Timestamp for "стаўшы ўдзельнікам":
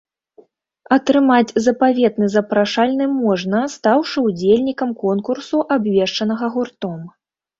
3.75-4.89